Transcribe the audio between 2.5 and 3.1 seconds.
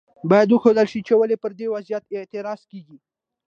کیږي.